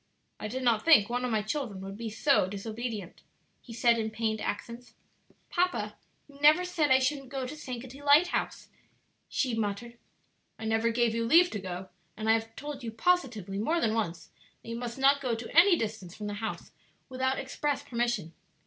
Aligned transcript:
"I 0.39 0.47
did 0.47 0.63
not 0.63 0.83
think 0.83 1.11
one 1.11 1.23
of 1.23 1.29
my 1.29 1.43
children 1.43 1.79
would 1.81 1.95
be 1.95 2.09
so 2.09 2.49
disobedient," 2.49 3.21
he 3.61 3.71
said, 3.71 3.99
in 3.99 4.09
pained 4.09 4.41
accents. 4.41 4.95
"Papa, 5.51 5.95
you 6.27 6.39
never 6.41 6.65
said 6.65 6.89
I 6.89 6.97
shouldn't 6.97 7.29
go 7.29 7.45
to 7.45 7.53
Sankaty 7.55 8.01
Lighthouse," 8.01 8.69
she 9.29 9.53
muttered. 9.53 9.99
"I 10.57 10.65
never 10.65 10.89
gave 10.89 11.13
you 11.13 11.23
leave 11.27 11.51
to 11.51 11.59
go, 11.59 11.89
and 12.17 12.27
I 12.27 12.33
have 12.33 12.55
told 12.55 12.83
you 12.83 12.89
positively, 12.91 13.59
more 13.59 13.79
than 13.79 13.93
once, 13.93 14.31
that 14.63 14.69
you 14.69 14.75
must 14.75 14.97
not 14.97 15.21
go 15.21 15.35
to 15.35 15.55
any 15.55 15.75
distance 15.77 16.15
from 16.15 16.25
the 16.25 16.33
house 16.33 16.71
without 17.07 17.37
express 17.37 17.83
permission. 17.83 18.33